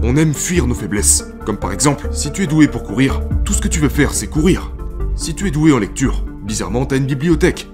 On 0.00 0.16
aime 0.16 0.32
fuir 0.32 0.68
nos 0.68 0.76
faiblesses. 0.76 1.24
Comme 1.44 1.56
par 1.56 1.72
exemple, 1.72 2.08
si 2.12 2.30
tu 2.30 2.44
es 2.44 2.46
doué 2.46 2.68
pour 2.68 2.84
courir, 2.84 3.20
tout 3.44 3.52
ce 3.52 3.60
que 3.60 3.66
tu 3.66 3.80
veux 3.80 3.88
faire, 3.88 4.14
c'est 4.14 4.28
courir. 4.28 4.72
Si 5.16 5.34
tu 5.34 5.48
es 5.48 5.50
doué 5.50 5.72
en 5.72 5.78
lecture, 5.78 6.24
bizarrement, 6.44 6.86
t'as 6.86 6.98
une 6.98 7.06
bibliothèque. 7.06 7.68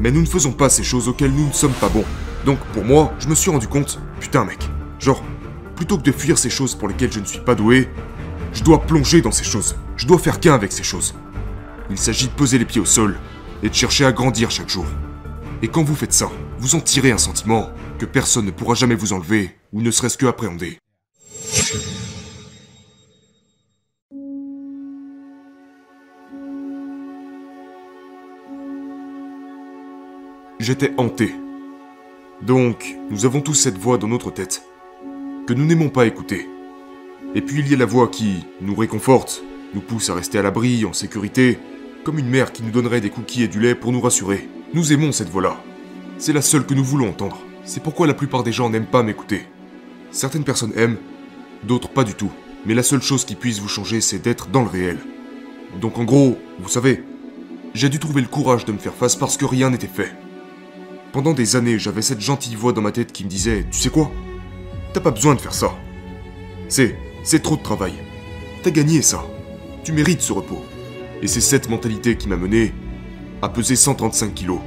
Mais 0.00 0.10
nous 0.10 0.22
ne 0.22 0.26
faisons 0.26 0.52
pas 0.52 0.70
ces 0.70 0.82
choses 0.82 1.06
auxquelles 1.06 1.32
nous 1.32 1.48
ne 1.48 1.52
sommes 1.52 1.72
pas 1.72 1.90
bons. 1.90 2.04
Donc 2.46 2.58
pour 2.72 2.82
moi, 2.82 3.12
je 3.18 3.28
me 3.28 3.34
suis 3.34 3.50
rendu 3.50 3.68
compte, 3.68 4.00
putain 4.20 4.46
mec, 4.46 4.58
genre, 4.98 5.22
plutôt 5.74 5.98
que 5.98 6.02
de 6.02 6.12
fuir 6.12 6.38
ces 6.38 6.48
choses 6.48 6.74
pour 6.74 6.88
lesquelles 6.88 7.12
je 7.12 7.20
ne 7.20 7.26
suis 7.26 7.40
pas 7.40 7.54
doué, 7.54 7.90
je 8.54 8.64
dois 8.64 8.80
plonger 8.80 9.20
dans 9.20 9.32
ces 9.32 9.44
choses. 9.44 9.76
Je 9.98 10.06
dois 10.06 10.18
faire 10.18 10.40
qu'un 10.40 10.54
avec 10.54 10.72
ces 10.72 10.82
choses. 10.82 11.14
Il 11.90 11.98
s'agit 11.98 12.28
de 12.28 12.32
poser 12.32 12.58
les 12.58 12.64
pieds 12.64 12.80
au 12.80 12.86
sol 12.86 13.18
et 13.62 13.68
de 13.68 13.74
chercher 13.74 14.06
à 14.06 14.12
grandir 14.12 14.50
chaque 14.50 14.70
jour. 14.70 14.86
Et 15.60 15.68
quand 15.68 15.82
vous 15.82 15.94
faites 15.94 16.14
ça, 16.14 16.30
vous 16.58 16.74
en 16.74 16.80
tirez 16.80 17.12
un 17.12 17.18
sentiment 17.18 17.70
que 17.98 18.06
personne 18.06 18.46
ne 18.46 18.50
pourra 18.50 18.74
jamais 18.74 18.94
vous 18.94 19.12
enlever 19.12 19.56
ou 19.74 19.82
ne 19.82 19.90
serait-ce 19.90 20.16
que 20.16 20.26
appréhender. 20.26 20.78
J'étais 30.58 30.92
hanté. 30.96 31.32
Donc, 32.42 32.96
nous 33.10 33.24
avons 33.24 33.40
tous 33.40 33.54
cette 33.54 33.78
voix 33.78 33.98
dans 33.98 34.08
notre 34.08 34.30
tête, 34.30 34.62
que 35.46 35.54
nous 35.54 35.64
n'aimons 35.64 35.90
pas 35.90 36.06
écouter. 36.06 36.48
Et 37.34 37.40
puis 37.40 37.60
il 37.60 37.68
y 37.68 37.74
a 37.74 37.76
la 37.76 37.86
voix 37.86 38.08
qui 38.08 38.44
nous 38.60 38.74
réconforte, 38.74 39.42
nous 39.74 39.80
pousse 39.80 40.10
à 40.10 40.14
rester 40.14 40.38
à 40.38 40.42
l'abri, 40.42 40.84
en 40.84 40.92
sécurité, 40.92 41.58
comme 42.04 42.18
une 42.18 42.28
mère 42.28 42.52
qui 42.52 42.62
nous 42.62 42.70
donnerait 42.70 43.00
des 43.00 43.10
cookies 43.10 43.44
et 43.44 43.48
du 43.48 43.60
lait 43.60 43.74
pour 43.74 43.92
nous 43.92 44.00
rassurer. 44.00 44.48
Nous 44.74 44.92
aimons 44.92 45.12
cette 45.12 45.28
voix-là. 45.28 45.56
C'est 46.18 46.32
la 46.32 46.42
seule 46.42 46.66
que 46.66 46.74
nous 46.74 46.84
voulons 46.84 47.10
entendre. 47.10 47.38
C'est 47.64 47.82
pourquoi 47.82 48.06
la 48.06 48.14
plupart 48.14 48.42
des 48.42 48.52
gens 48.52 48.70
n'aiment 48.70 48.86
pas 48.86 49.02
m'écouter. 49.02 49.46
Certaines 50.10 50.44
personnes 50.44 50.72
aiment, 50.76 50.98
d'autres 51.64 51.88
pas 51.88 52.04
du 52.04 52.14
tout. 52.14 52.30
Mais 52.64 52.74
la 52.74 52.82
seule 52.82 53.02
chose 53.02 53.24
qui 53.24 53.34
puisse 53.34 53.60
vous 53.60 53.68
changer, 53.68 54.00
c'est 54.00 54.18
d'être 54.18 54.48
dans 54.48 54.62
le 54.62 54.68
réel. 54.68 54.98
Donc 55.80 55.98
en 55.98 56.04
gros, 56.04 56.38
vous 56.58 56.68
savez, 56.68 57.04
j'ai 57.74 57.88
dû 57.88 57.98
trouver 57.98 58.22
le 58.22 58.28
courage 58.28 58.64
de 58.64 58.72
me 58.72 58.78
faire 58.78 58.94
face 58.94 59.16
parce 59.16 59.36
que 59.36 59.44
rien 59.44 59.70
n'était 59.70 59.86
fait. 59.86 60.12
Pendant 61.12 61.32
des 61.32 61.56
années, 61.56 61.78
j'avais 61.78 62.02
cette 62.02 62.20
gentille 62.20 62.54
voix 62.54 62.72
dans 62.72 62.82
ma 62.82 62.92
tête 62.92 63.12
qui 63.12 63.24
me 63.24 63.28
disait 63.28 63.66
Tu 63.70 63.78
sais 63.78 63.90
quoi? 63.90 64.10
T'as 64.92 65.00
pas 65.00 65.10
besoin 65.10 65.34
de 65.34 65.40
faire 65.40 65.54
ça. 65.54 65.74
C'est. 66.68 66.96
C'est 67.22 67.42
trop 67.42 67.56
de 67.56 67.62
travail. 67.62 67.92
T'as 68.62 68.70
gagné 68.70 69.02
ça. 69.02 69.24
Tu 69.82 69.92
mérites 69.92 70.20
ce 70.20 70.32
repos. 70.32 70.64
Et 71.22 71.26
c'est 71.26 71.40
cette 71.40 71.68
mentalité 71.68 72.16
qui 72.16 72.28
m'a 72.28 72.36
mené 72.36 72.72
à 73.42 73.48
peser 73.48 73.76
135 73.76 74.34
kilos. 74.34 74.60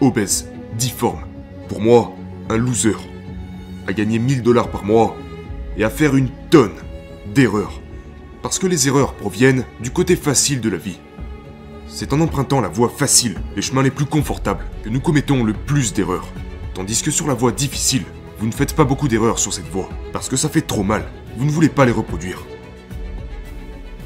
Obèse, 0.00 0.48
difforme. 0.78 1.24
Pour 1.68 1.80
moi, 1.80 2.12
un 2.48 2.56
loser. 2.56 2.96
À 3.86 3.92
gagner 3.92 4.18
1000 4.18 4.42
dollars 4.42 4.70
par 4.70 4.84
mois 4.84 5.16
et 5.76 5.84
à 5.84 5.90
faire 5.90 6.16
une 6.16 6.30
tonne 6.50 6.76
d'erreurs. 7.34 7.80
Parce 8.42 8.58
que 8.58 8.66
les 8.66 8.88
erreurs 8.88 9.14
proviennent 9.14 9.64
du 9.80 9.90
côté 9.90 10.16
facile 10.16 10.60
de 10.60 10.70
la 10.70 10.78
vie. 10.78 10.98
C'est 11.88 12.12
en 12.12 12.20
empruntant 12.20 12.60
la 12.60 12.68
voie 12.68 12.88
facile, 12.88 13.40
les 13.56 13.62
chemins 13.62 13.82
les 13.82 13.90
plus 13.90 14.06
confortables, 14.06 14.64
que 14.82 14.88
nous 14.88 15.00
commettons 15.00 15.44
le 15.44 15.52
plus 15.52 15.92
d'erreurs. 15.92 16.28
Tandis 16.74 17.02
que 17.02 17.10
sur 17.10 17.26
la 17.26 17.34
voie 17.34 17.52
difficile, 17.52 18.04
vous 18.38 18.46
ne 18.46 18.52
faites 18.52 18.74
pas 18.74 18.84
beaucoup 18.84 19.08
d'erreurs 19.08 19.38
sur 19.38 19.52
cette 19.52 19.68
voie, 19.68 19.88
parce 20.12 20.28
que 20.28 20.36
ça 20.36 20.48
fait 20.48 20.62
trop 20.62 20.82
mal. 20.82 21.04
Vous 21.36 21.44
ne 21.44 21.50
voulez 21.50 21.68
pas 21.68 21.84
les 21.84 21.92
reproduire. 21.92 22.44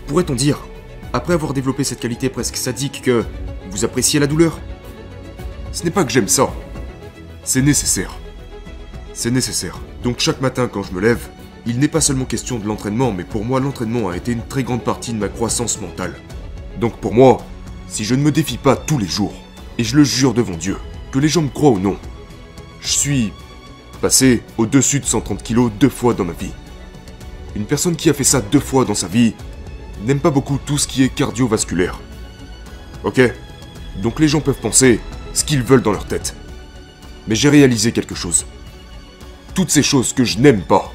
Pourrait-on 0.06 0.34
dire, 0.34 0.66
après 1.12 1.34
avoir 1.34 1.52
développé 1.52 1.84
cette 1.84 2.00
qualité 2.00 2.28
presque 2.28 2.56
sadique, 2.56 3.02
que 3.02 3.24
vous 3.70 3.84
appréciez 3.84 4.18
la 4.18 4.26
douleur? 4.26 4.58
Ce 5.72 5.84
n'est 5.84 5.90
pas 5.90 6.04
que 6.04 6.10
j'aime 6.10 6.28
ça. 6.28 6.52
C'est 7.44 7.62
nécessaire. 7.62 8.18
C'est 9.12 9.30
nécessaire. 9.30 9.78
Donc 10.02 10.18
chaque 10.18 10.40
matin 10.40 10.68
quand 10.68 10.82
je 10.82 10.92
me 10.92 11.00
lève, 11.00 11.28
il 11.66 11.78
n'est 11.78 11.88
pas 11.88 12.00
seulement 12.00 12.26
question 12.26 12.58
de 12.58 12.66
l'entraînement, 12.66 13.12
mais 13.12 13.24
pour 13.24 13.44
moi 13.44 13.60
l'entraînement 13.60 14.08
a 14.08 14.16
été 14.16 14.32
une 14.32 14.46
très 14.46 14.62
grande 14.62 14.84
partie 14.84 15.12
de 15.12 15.18
ma 15.18 15.28
croissance 15.28 15.80
mentale. 15.80 16.14
Donc 16.78 16.96
pour 16.98 17.14
moi, 17.14 17.38
si 17.88 18.04
je 18.04 18.14
ne 18.14 18.22
me 18.22 18.32
défie 18.32 18.58
pas 18.58 18.76
tous 18.76 18.98
les 18.98 19.06
jours, 19.06 19.34
et 19.78 19.84
je 19.84 19.96
le 19.96 20.04
jure 20.04 20.34
devant 20.34 20.56
Dieu, 20.56 20.76
que 21.10 21.18
les 21.18 21.28
gens 21.28 21.42
me 21.42 21.48
croient 21.48 21.70
ou 21.70 21.78
non, 21.78 21.96
je 22.80 22.88
suis 22.88 23.32
passé 24.00 24.42
au-dessus 24.58 25.00
de 25.00 25.06
130 25.06 25.42
kilos 25.42 25.72
deux 25.80 25.88
fois 25.88 26.12
dans 26.12 26.24
ma 26.24 26.32
vie. 26.32 26.52
Une 27.56 27.64
personne 27.64 27.96
qui 27.96 28.10
a 28.10 28.14
fait 28.14 28.24
ça 28.24 28.40
deux 28.40 28.60
fois 28.60 28.84
dans 28.84 28.94
sa 28.94 29.08
vie 29.08 29.34
n'aime 30.04 30.20
pas 30.20 30.30
beaucoup 30.30 30.58
tout 30.64 30.76
ce 30.76 30.86
qui 30.86 31.02
est 31.02 31.08
cardiovasculaire. 31.08 32.00
Ok 33.04 33.20
Donc 34.02 34.20
les 34.20 34.28
gens 34.28 34.40
peuvent 34.40 34.60
penser 34.60 35.00
ce 35.32 35.44
qu'ils 35.44 35.62
veulent 35.62 35.82
dans 35.82 35.92
leur 35.92 36.06
tête. 36.06 36.34
Mais 37.26 37.34
j'ai 37.34 37.48
réalisé 37.48 37.92
quelque 37.92 38.14
chose. 38.14 38.44
Toutes 39.54 39.70
ces 39.70 39.82
choses 39.82 40.12
que 40.12 40.24
je 40.24 40.38
n'aime 40.38 40.62
pas, 40.62 40.92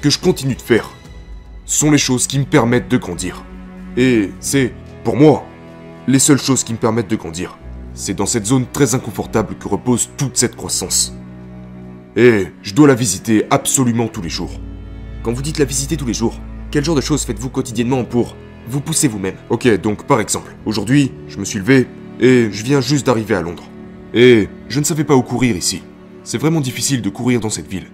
que 0.00 0.10
je 0.10 0.18
continue 0.18 0.54
de 0.54 0.62
faire, 0.62 0.90
sont 1.66 1.90
les 1.90 1.98
choses 1.98 2.26
qui 2.26 2.38
me 2.38 2.44
permettent 2.44 2.88
de 2.88 2.96
grandir. 2.96 3.44
Et 3.96 4.30
c'est, 4.40 4.72
pour 5.04 5.16
moi, 5.16 5.44
les 6.06 6.18
seules 6.18 6.40
choses 6.40 6.64
qui 6.64 6.72
me 6.72 6.78
permettent 6.78 7.10
de 7.10 7.16
grandir. 7.16 7.58
C'est 7.94 8.14
dans 8.14 8.26
cette 8.26 8.46
zone 8.46 8.66
très 8.72 8.94
inconfortable 8.94 9.56
que 9.58 9.68
repose 9.68 10.10
toute 10.16 10.36
cette 10.36 10.56
croissance. 10.56 11.14
Et 12.16 12.46
je 12.62 12.74
dois 12.74 12.88
la 12.88 12.94
visiter 12.94 13.44
absolument 13.50 14.08
tous 14.08 14.22
les 14.22 14.28
jours. 14.28 14.50
Quand 15.22 15.32
vous 15.32 15.42
dites 15.42 15.58
la 15.58 15.64
visiter 15.64 15.96
tous 15.96 16.06
les 16.06 16.14
jours, 16.14 16.40
quel 16.70 16.84
genre 16.84 16.96
de 16.96 17.00
choses 17.00 17.24
faites-vous 17.24 17.50
quotidiennement 17.50 18.04
pour 18.04 18.36
vous 18.68 18.80
pousser 18.80 19.06
vous-même? 19.06 19.36
Ok, 19.48 19.68
donc 19.80 20.06
par 20.06 20.20
exemple, 20.20 20.56
aujourd'hui, 20.64 21.12
je 21.28 21.38
me 21.38 21.44
suis 21.44 21.58
levé 21.58 21.86
et 22.20 22.48
je 22.50 22.64
viens 22.64 22.80
juste 22.80 23.06
d'arriver 23.06 23.34
à 23.34 23.42
Londres. 23.42 23.64
Et 24.14 24.48
je 24.68 24.80
ne 24.80 24.84
savais 24.84 25.04
pas 25.04 25.14
où 25.14 25.22
courir 25.22 25.56
ici. 25.56 25.82
C'est 26.24 26.38
vraiment 26.38 26.60
difficile 26.60 27.02
de 27.02 27.10
courir 27.10 27.40
dans 27.40 27.50
cette 27.50 27.68
ville. 27.68 27.86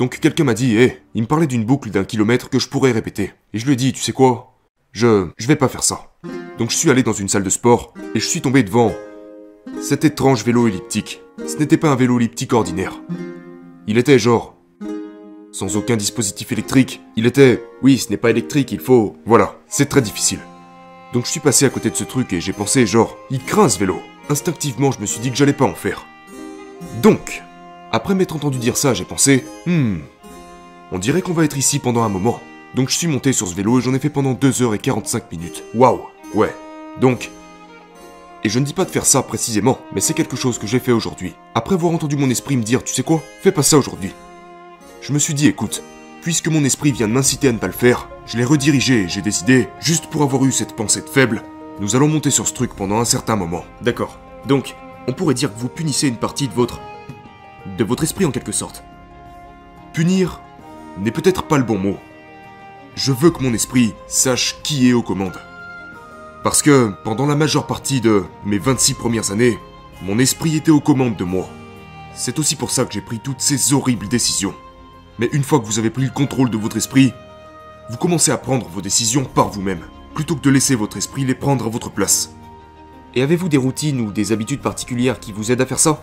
Donc 0.00 0.18
quelqu'un 0.18 0.44
m'a 0.44 0.54
dit, 0.54 0.78
hé, 0.78 1.02
il 1.14 1.20
me 1.20 1.26
parlait 1.26 1.46
d'une 1.46 1.66
boucle 1.66 1.90
d'un 1.90 2.04
kilomètre 2.04 2.48
que 2.48 2.58
je 2.58 2.70
pourrais 2.70 2.90
répéter. 2.90 3.34
Et 3.52 3.58
je 3.58 3.66
lui 3.66 3.74
ai 3.74 3.76
dit, 3.76 3.92
tu 3.92 4.00
sais 4.00 4.14
quoi? 4.14 4.56
Je... 4.92 5.28
je 5.36 5.46
vais 5.46 5.56
pas 5.56 5.68
faire 5.68 5.82
ça. 5.82 6.10
Donc 6.56 6.70
je 6.70 6.76
suis 6.76 6.90
allé 6.90 7.02
dans 7.02 7.12
une 7.12 7.28
salle 7.28 7.42
de 7.42 7.50
sport 7.50 7.92
et 8.14 8.18
je 8.18 8.24
suis 8.24 8.40
tombé 8.40 8.62
devant 8.62 8.94
cet 9.82 10.06
étrange 10.06 10.42
vélo 10.42 10.68
elliptique. 10.68 11.20
Ce 11.46 11.58
n'était 11.58 11.76
pas 11.76 11.90
un 11.90 11.96
vélo 11.96 12.18
elliptique 12.18 12.54
ordinaire. 12.54 12.98
Il 13.86 13.98
était 13.98 14.18
genre... 14.18 14.56
Sans 15.52 15.76
aucun 15.76 15.96
dispositif 15.96 16.50
électrique. 16.50 17.02
Il 17.16 17.26
était... 17.26 17.62
Oui, 17.82 17.98
ce 17.98 18.08
n'est 18.08 18.16
pas 18.16 18.30
électrique, 18.30 18.72
il 18.72 18.80
faut... 18.80 19.18
Voilà, 19.26 19.58
c'est 19.68 19.90
très 19.90 20.00
difficile. 20.00 20.40
Donc 21.12 21.26
je 21.26 21.30
suis 21.30 21.40
passé 21.40 21.66
à 21.66 21.68
côté 21.68 21.90
de 21.90 21.96
ce 21.96 22.04
truc 22.04 22.32
et 22.32 22.40
j'ai 22.40 22.54
pensé 22.54 22.86
genre... 22.86 23.18
Il 23.28 23.44
craint 23.44 23.68
ce 23.68 23.78
vélo. 23.78 24.00
Instinctivement, 24.30 24.92
je 24.92 25.00
me 25.00 25.04
suis 25.04 25.20
dit 25.20 25.30
que 25.30 25.36
j'allais 25.36 25.52
pas 25.52 25.66
en 25.66 25.74
faire. 25.74 26.06
Donc, 27.02 27.42
après 27.92 28.14
m'être 28.14 28.36
entendu 28.36 28.58
dire 28.58 28.76
ça, 28.76 28.94
j'ai 28.94 29.04
pensé... 29.04 29.44
Hmm... 29.66 29.98
On 30.92 30.98
dirait 30.98 31.22
qu'on 31.22 31.32
va 31.32 31.44
être 31.44 31.56
ici 31.56 31.78
pendant 31.78 32.02
un 32.02 32.08
moment. 32.08 32.40
Donc 32.74 32.88
je 32.88 32.96
suis 32.96 33.06
monté 33.06 33.32
sur 33.32 33.46
ce 33.46 33.54
vélo 33.54 33.78
et 33.78 33.82
j'en 33.82 33.94
ai 33.94 34.00
fait 34.00 34.10
pendant 34.10 34.32
2h45 34.32 35.22
minutes. 35.30 35.62
Waouh 35.74 36.00
Ouais. 36.34 36.54
Donc... 37.00 37.30
Et 38.42 38.48
je 38.48 38.58
ne 38.58 38.64
dis 38.64 38.72
pas 38.72 38.84
de 38.84 38.90
faire 38.90 39.04
ça 39.04 39.22
précisément, 39.22 39.78
mais 39.92 40.00
c'est 40.00 40.14
quelque 40.14 40.36
chose 40.36 40.58
que 40.58 40.66
j'ai 40.66 40.78
fait 40.78 40.92
aujourd'hui. 40.92 41.34
Après 41.54 41.74
avoir 41.74 41.92
entendu 41.92 42.16
mon 42.16 42.30
esprit 42.30 42.56
me 42.56 42.62
dire, 42.62 42.82
tu 42.82 42.94
sais 42.94 43.02
quoi, 43.02 43.22
fais 43.42 43.52
pas 43.52 43.62
ça 43.62 43.76
aujourd'hui. 43.76 44.12
Je 45.02 45.12
me 45.12 45.18
suis 45.18 45.34
dit, 45.34 45.46
écoute, 45.46 45.82
puisque 46.22 46.48
mon 46.48 46.64
esprit 46.64 46.90
vient 46.90 47.08
de 47.08 47.12
m'inciter 47.12 47.48
à 47.48 47.52
ne 47.52 47.58
pas 47.58 47.66
le 47.66 47.72
faire, 47.72 48.08
je 48.24 48.38
l'ai 48.38 48.44
redirigé 48.44 49.02
et 49.02 49.08
j'ai 49.08 49.20
décidé, 49.20 49.68
juste 49.80 50.06
pour 50.06 50.22
avoir 50.22 50.44
eu 50.44 50.52
cette 50.52 50.74
pensée 50.74 51.02
de 51.02 51.08
faible, 51.08 51.42
nous 51.80 51.96
allons 51.96 52.08
monter 52.08 52.30
sur 52.30 52.48
ce 52.48 52.54
truc 52.54 52.74
pendant 52.74 52.98
un 52.98 53.04
certain 53.04 53.36
moment. 53.36 53.64
D'accord. 53.82 54.18
Donc, 54.46 54.74
on 55.06 55.12
pourrait 55.12 55.34
dire 55.34 55.52
que 55.52 55.58
vous 55.58 55.68
punissez 55.68 56.08
une 56.08 56.16
partie 56.16 56.48
de 56.48 56.54
votre... 56.54 56.80
de 57.76 57.84
votre 57.84 58.02
esprit 58.02 58.24
en 58.24 58.30
quelque 58.30 58.52
sorte. 58.52 58.82
Punir 59.92 60.40
n'est 60.98 61.10
peut-être 61.10 61.44
pas 61.44 61.58
le 61.58 61.64
bon 61.64 61.78
mot. 61.78 61.96
Je 62.94 63.12
veux 63.12 63.30
que 63.30 63.42
mon 63.42 63.54
esprit 63.54 63.94
sache 64.08 64.56
qui 64.62 64.88
est 64.88 64.92
aux 64.92 65.02
commandes. 65.02 65.40
Parce 66.42 66.62
que, 66.62 66.92
pendant 67.04 67.26
la 67.26 67.36
majeure 67.36 67.66
partie 67.66 68.00
de 68.00 68.24
mes 68.44 68.58
26 68.58 68.94
premières 68.94 69.30
années, 69.30 69.58
mon 70.02 70.18
esprit 70.18 70.56
était 70.56 70.70
aux 70.70 70.80
commandes 70.80 71.16
de 71.16 71.24
moi. 71.24 71.48
C'est 72.14 72.38
aussi 72.38 72.56
pour 72.56 72.70
ça 72.70 72.84
que 72.84 72.92
j'ai 72.92 73.00
pris 73.00 73.20
toutes 73.20 73.40
ces 73.40 73.72
horribles 73.72 74.08
décisions. 74.08 74.54
Mais 75.18 75.28
une 75.32 75.44
fois 75.44 75.60
que 75.60 75.66
vous 75.66 75.78
avez 75.78 75.90
pris 75.90 76.04
le 76.04 76.10
contrôle 76.10 76.50
de 76.50 76.56
votre 76.56 76.76
esprit, 76.76 77.12
vous 77.90 77.96
commencez 77.96 78.30
à 78.30 78.38
prendre 78.38 78.68
vos 78.68 78.80
décisions 78.80 79.24
par 79.24 79.50
vous-même, 79.50 79.84
plutôt 80.14 80.34
que 80.34 80.40
de 80.40 80.50
laisser 80.50 80.74
votre 80.74 80.96
esprit 80.96 81.24
les 81.24 81.34
prendre 81.34 81.66
à 81.66 81.68
votre 81.68 81.90
place. 81.90 82.34
Et 83.14 83.22
avez-vous 83.22 83.48
des 83.48 83.56
routines 83.56 84.00
ou 84.00 84.12
des 84.12 84.32
habitudes 84.32 84.62
particulières 84.62 85.20
qui 85.20 85.32
vous 85.32 85.50
aident 85.50 85.60
à 85.60 85.66
faire 85.66 85.78
ça? 85.78 86.02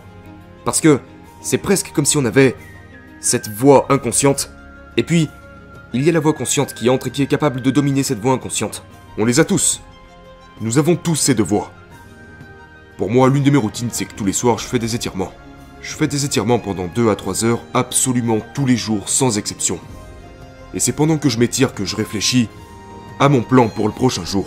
Parce 0.64 0.80
que 0.80 1.00
c'est 1.40 1.58
presque 1.58 1.92
comme 1.92 2.06
si 2.06 2.16
on 2.16 2.24
avait 2.24 2.56
cette 3.20 3.48
voix 3.48 3.86
inconsciente, 3.90 4.50
et 4.96 5.02
puis 5.02 5.28
il 5.92 6.02
y 6.02 6.08
a 6.08 6.12
la 6.12 6.20
voix 6.20 6.34
consciente 6.34 6.74
qui 6.74 6.90
entre 6.90 7.08
et 7.08 7.10
qui 7.10 7.22
est 7.22 7.26
capable 7.26 7.62
de 7.62 7.70
dominer 7.70 8.02
cette 8.02 8.20
voix 8.20 8.32
inconsciente. 8.32 8.84
On 9.16 9.24
les 9.24 9.40
a 9.40 9.44
tous. 9.44 9.80
Nous 10.60 10.78
avons 10.78 10.96
tous 10.96 11.16
ces 11.16 11.34
deux 11.34 11.42
voix. 11.42 11.72
Pour 12.96 13.10
moi, 13.10 13.28
l'une 13.28 13.44
de 13.44 13.50
mes 13.50 13.58
routines, 13.58 13.90
c'est 13.92 14.04
que 14.04 14.14
tous 14.14 14.24
les 14.24 14.32
soirs, 14.32 14.58
je 14.58 14.66
fais 14.66 14.78
des 14.78 14.94
étirements. 14.94 15.32
Je 15.80 15.94
fais 15.94 16.08
des 16.08 16.24
étirements 16.24 16.58
pendant 16.58 16.88
2 16.88 17.10
à 17.10 17.16
3 17.16 17.44
heures, 17.44 17.62
absolument 17.72 18.40
tous 18.54 18.66
les 18.66 18.76
jours, 18.76 19.08
sans 19.08 19.38
exception. 19.38 19.78
Et 20.74 20.80
c'est 20.80 20.92
pendant 20.92 21.16
que 21.16 21.28
je 21.28 21.38
m'étire 21.38 21.74
que 21.74 21.84
je 21.84 21.96
réfléchis 21.96 22.48
à 23.20 23.28
mon 23.28 23.42
plan 23.42 23.68
pour 23.68 23.86
le 23.86 23.94
prochain 23.94 24.24
jour. 24.24 24.46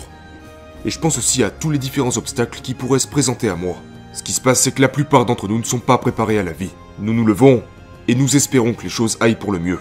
Et 0.85 0.89
je 0.89 0.99
pense 0.99 1.17
aussi 1.17 1.43
à 1.43 1.49
tous 1.49 1.71
les 1.71 1.77
différents 1.77 2.17
obstacles 2.17 2.59
qui 2.61 2.73
pourraient 2.73 2.99
se 2.99 3.07
présenter 3.07 3.49
à 3.49 3.55
moi. 3.55 3.77
Ce 4.13 4.23
qui 4.23 4.33
se 4.33 4.41
passe, 4.41 4.61
c'est 4.61 4.73
que 4.73 4.81
la 4.81 4.89
plupart 4.89 5.25
d'entre 5.25 5.47
nous 5.47 5.57
ne 5.57 5.63
sont 5.63 5.79
pas 5.79 5.97
préparés 5.97 6.37
à 6.37 6.43
la 6.43 6.51
vie. 6.51 6.71
Nous 7.01 7.13
nous 7.15 7.25
levons 7.25 7.63
et 8.07 8.13
nous 8.13 8.35
espérons 8.35 8.73
que 8.73 8.83
les 8.83 8.89
choses 8.89 9.17
aillent 9.19 9.39
pour 9.39 9.51
le 9.51 9.57
mieux. 9.57 9.79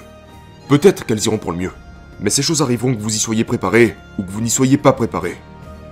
Peut-être 0.69 1.05
qu'elles 1.05 1.25
iront 1.27 1.37
pour 1.37 1.53
le 1.53 1.59
mieux. 1.59 1.73
Mais 2.19 2.31
ces 2.31 2.43
choses 2.43 2.63
arriveront 2.63 2.95
que 2.95 3.01
vous 3.01 3.15
y 3.15 3.19
soyez 3.19 3.45
préparé 3.45 3.95
ou 4.19 4.23
que 4.23 4.31
vous 4.31 4.41
n'y 4.41 4.49
soyez 4.49 4.79
pas 4.79 4.95
préparé. 4.95 5.37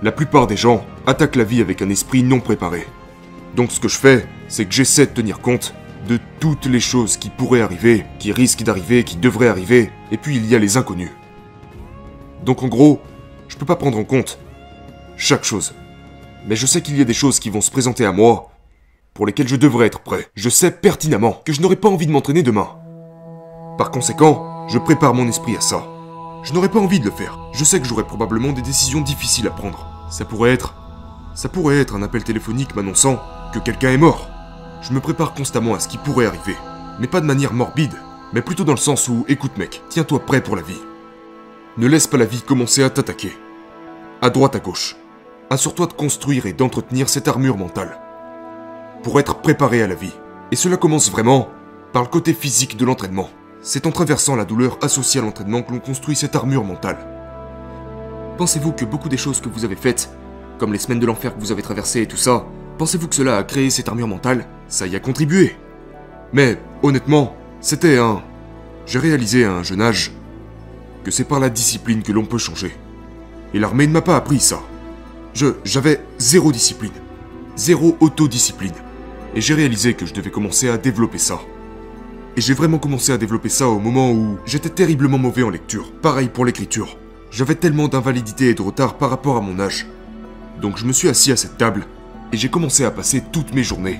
La 0.01 0.11
plupart 0.11 0.47
des 0.47 0.57
gens 0.57 0.83
attaquent 1.05 1.35
la 1.35 1.43
vie 1.43 1.61
avec 1.61 1.83
un 1.83 1.89
esprit 1.89 2.23
non 2.23 2.39
préparé. 2.39 2.87
Donc 3.55 3.71
ce 3.71 3.79
que 3.79 3.87
je 3.87 3.97
fais, 3.97 4.27
c'est 4.47 4.65
que 4.65 4.73
j'essaie 4.73 5.05
de 5.05 5.11
tenir 5.11 5.39
compte 5.39 5.75
de 6.07 6.19
toutes 6.39 6.65
les 6.65 6.79
choses 6.79 7.17
qui 7.17 7.29
pourraient 7.29 7.61
arriver, 7.61 8.05
qui 8.17 8.31
risquent 8.31 8.63
d'arriver, 8.63 9.03
qui 9.03 9.17
devraient 9.17 9.49
arriver, 9.49 9.91
et 10.11 10.17
puis 10.17 10.35
il 10.35 10.47
y 10.47 10.55
a 10.55 10.59
les 10.59 10.77
inconnus. 10.77 11.11
Donc 12.43 12.63
en 12.63 12.69
gros, 12.69 13.01
je 13.47 13.55
peux 13.55 13.65
pas 13.65 13.75
prendre 13.75 13.99
en 13.99 14.03
compte 14.03 14.39
chaque 15.15 15.43
chose. 15.43 15.75
Mais 16.47 16.55
je 16.55 16.65
sais 16.65 16.81
qu'il 16.81 16.97
y 16.97 17.01
a 17.01 17.05
des 17.05 17.13
choses 17.13 17.39
qui 17.39 17.51
vont 17.51 17.61
se 17.61 17.69
présenter 17.69 18.05
à 18.05 18.11
moi 18.11 18.49
pour 19.19 19.25
lesquelles 19.25 19.49
je 19.49 19.57
devrais 19.57 19.87
être 19.87 19.99
prêt. 19.99 20.29
Je 20.35 20.47
sais 20.47 20.71
pertinemment 20.71 21.41
que 21.43 21.51
je 21.51 21.61
n'aurai 21.61 21.75
pas 21.75 21.89
envie 21.89 22.07
de 22.07 22.11
m'entraîner 22.13 22.41
demain. 22.41 22.69
Par 23.77 23.91
conséquent, 23.91 24.65
je 24.69 24.79
prépare 24.79 25.13
mon 25.13 25.27
esprit 25.27 25.57
à 25.57 25.59
ça. 25.59 25.83
Je 26.43 26.53
n'aurais 26.53 26.69
pas 26.69 26.79
envie 26.79 27.01
de 27.01 27.05
le 27.05 27.11
faire. 27.11 27.37
Je 27.51 27.65
sais 27.65 27.81
que 27.81 27.85
j'aurai 27.85 28.05
probablement 28.05 28.53
des 28.53 28.61
décisions 28.61 29.01
difficiles 29.01 29.47
à 29.47 29.51
prendre. 29.51 29.85
Ça 30.09 30.23
pourrait 30.23 30.53
être... 30.53 30.73
Ça 31.35 31.49
pourrait 31.49 31.79
être 31.79 31.97
un 31.97 32.01
appel 32.01 32.23
téléphonique 32.23 32.73
m'annonçant 32.77 33.19
que 33.53 33.59
quelqu'un 33.59 33.89
est 33.89 33.97
mort. 33.97 34.29
Je 34.81 34.93
me 34.93 35.01
prépare 35.01 35.33
constamment 35.33 35.73
à 35.73 35.81
ce 35.81 35.89
qui 35.89 35.97
pourrait 35.97 36.25
arriver. 36.25 36.55
Mais 37.01 37.07
pas 37.07 37.19
de 37.19 37.25
manière 37.25 37.51
morbide, 37.51 37.99
mais 38.31 38.41
plutôt 38.41 38.63
dans 38.63 38.71
le 38.71 38.77
sens 38.77 39.09
où, 39.09 39.25
écoute 39.27 39.57
mec, 39.57 39.81
tiens-toi 39.89 40.25
prêt 40.25 40.39
pour 40.39 40.55
la 40.55 40.61
vie. 40.61 40.81
Ne 41.75 41.87
laisse 41.87 42.07
pas 42.07 42.15
la 42.15 42.23
vie 42.23 42.41
commencer 42.41 42.83
à 42.83 42.89
t'attaquer. 42.89 43.37
À 44.21 44.29
droite, 44.29 44.55
à 44.55 44.59
gauche. 44.59 44.95
Assure-toi 45.49 45.87
de 45.87 45.93
construire 45.93 46.45
et 46.45 46.53
d'entretenir 46.53 47.09
cette 47.09 47.27
armure 47.27 47.57
mentale. 47.57 47.99
Pour 49.03 49.19
être 49.19 49.41
préparé 49.41 49.81
à 49.81 49.87
la 49.87 49.95
vie. 49.95 50.13
Et 50.51 50.55
cela 50.55 50.75
commence 50.75 51.09
vraiment 51.09 51.47
par 51.93 52.03
le 52.03 52.09
côté 52.09 52.33
physique 52.33 52.75
de 52.75 52.85
l'entraînement. 52.85 53.29
C'est 53.61 53.87
en 53.87 53.91
traversant 53.91 54.35
la 54.35 54.45
douleur 54.45 54.77
associée 54.81 55.21
à 55.21 55.23
l'entraînement 55.23 55.61
que 55.61 55.71
l'on 55.71 55.79
construit 55.79 56.15
cette 56.15 56.35
armure 56.35 56.63
mentale. 56.63 56.97
Pensez-vous 58.37 58.71
que 58.73 58.85
beaucoup 58.85 59.09
des 59.09 59.17
choses 59.17 59.41
que 59.41 59.49
vous 59.49 59.65
avez 59.65 59.75
faites, 59.75 60.09
comme 60.57 60.73
les 60.73 60.79
semaines 60.79 60.99
de 60.99 61.05
l'enfer 61.05 61.33
que 61.33 61.39
vous 61.39 61.51
avez 61.51 61.61
traversées 61.61 62.01
et 62.01 62.07
tout 62.07 62.17
ça, 62.17 62.45
pensez-vous 62.77 63.07
que 63.07 63.15
cela 63.15 63.37
a 63.37 63.43
créé 63.43 63.69
cette 63.69 63.87
armure 63.87 64.07
mentale? 64.07 64.45
Ça 64.67 64.87
y 64.87 64.95
a 64.95 64.99
contribué. 64.99 65.55
Mais, 66.33 66.57
honnêtement, 66.83 67.35
c'était 67.61 67.97
un... 67.97 68.21
J'ai 68.85 68.99
réalisé 68.99 69.45
à 69.45 69.53
un 69.53 69.63
jeune 69.63 69.81
âge 69.81 70.13
que 71.03 71.11
c'est 71.11 71.23
par 71.23 71.39
la 71.39 71.49
discipline 71.49 72.03
que 72.03 72.11
l'on 72.11 72.25
peut 72.25 72.37
changer. 72.37 72.75
Et 73.53 73.59
l'armée 73.59 73.87
ne 73.87 73.93
m'a 73.93 74.01
pas 74.01 74.15
appris 74.15 74.39
ça. 74.39 74.59
Je, 75.33 75.47
j'avais 75.63 76.01
zéro 76.17 76.51
discipline. 76.51 76.91
Zéro 77.55 77.97
autodiscipline. 77.99 78.73
Et 79.35 79.41
j'ai 79.41 79.53
réalisé 79.53 79.93
que 79.93 80.05
je 80.05 80.13
devais 80.13 80.31
commencer 80.31 80.69
à 80.69 80.77
développer 80.77 81.17
ça. 81.17 81.39
Et 82.35 82.41
j'ai 82.41 82.53
vraiment 82.53 82.77
commencé 82.79 83.11
à 83.11 83.17
développer 83.17 83.49
ça 83.49 83.67
au 83.67 83.79
moment 83.79 84.11
où 84.11 84.37
j'étais 84.45 84.69
terriblement 84.69 85.17
mauvais 85.17 85.43
en 85.43 85.49
lecture. 85.49 85.91
Pareil 86.01 86.29
pour 86.29 86.45
l'écriture. 86.45 86.97
J'avais 87.31 87.55
tellement 87.55 87.87
d'invalidité 87.87 88.49
et 88.49 88.53
de 88.53 88.61
retard 88.61 88.97
par 88.97 89.09
rapport 89.09 89.37
à 89.37 89.41
mon 89.41 89.59
âge. 89.59 89.87
Donc 90.61 90.77
je 90.77 90.85
me 90.85 90.93
suis 90.93 91.09
assis 91.09 91.31
à 91.31 91.35
cette 91.35 91.57
table 91.57 91.85
et 92.31 92.37
j'ai 92.37 92.49
commencé 92.49 92.85
à 92.85 92.91
passer 92.91 93.23
toutes 93.31 93.53
mes 93.53 93.63
journées. 93.63 93.99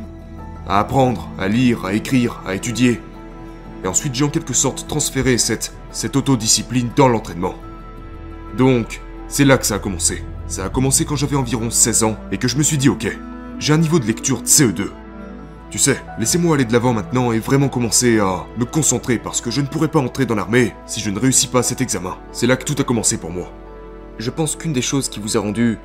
À 0.67 0.79
apprendre, 0.79 1.29
à 1.37 1.47
lire, 1.47 1.85
à 1.85 1.93
écrire, 1.93 2.41
à 2.45 2.55
étudier. 2.55 2.99
Et 3.83 3.87
ensuite 3.87 4.15
j'ai 4.15 4.25
en 4.25 4.29
quelque 4.29 4.53
sorte 4.53 4.87
transféré 4.87 5.37
cette, 5.37 5.73
cette 5.91 6.15
autodiscipline 6.15 6.89
dans 6.95 7.07
l'entraînement. 7.07 7.55
Donc, 8.57 9.01
c'est 9.27 9.45
là 9.45 9.57
que 9.57 9.65
ça 9.65 9.75
a 9.75 9.79
commencé. 9.79 10.23
Ça 10.47 10.65
a 10.65 10.69
commencé 10.69 11.05
quand 11.05 11.15
j'avais 11.15 11.35
environ 11.35 11.69
16 11.69 12.03
ans 12.03 12.17
et 12.31 12.37
que 12.37 12.47
je 12.47 12.57
me 12.57 12.63
suis 12.63 12.77
dit 12.77 12.89
ok, 12.89 13.07
j'ai 13.59 13.73
un 13.73 13.77
niveau 13.77 13.99
de 13.99 14.05
lecture 14.05 14.41
de 14.41 14.47
CE2. 14.47 14.89
Tu 15.69 15.77
sais, 15.77 16.01
laissez-moi 16.18 16.56
aller 16.56 16.66
de 16.66 16.74
l'avant 16.74 16.94
maintenant 16.94 17.31
et 17.31 17.38
vraiment 17.38 17.69
commencer 17.69 18.19
à 18.19 18.48
me 18.57 18.66
concentrer 18.66 19.19
parce 19.19 19.39
que 19.39 19.51
je 19.51 19.62
ne 19.62 19.68
pourrais 19.68 19.88
pas 19.88 20.00
entrer 20.00 20.25
dans 20.25 20.33
l'armée 20.33 20.74
si 20.88 21.00
je 21.00 21.12
ne 21.12 21.19
réussis 21.19 21.45
pas 21.45 21.62
cet 21.62 21.80
examen. 21.80 22.18
C'est 22.31 22.48
là 22.48 22.57
que 22.57 22.63
tout 22.63 22.75
a 22.80 22.83
commencé 22.83 23.18
pour 23.18 23.30
moi. 23.30 23.51
Je 24.18 24.31
pense 24.31 24.56
qu'une 24.56 24.74
des 24.74 24.81
choses 24.81 25.10
qui 25.10 25.19
vous 25.19 25.38
a 25.38 25.39
rendu 25.39 25.77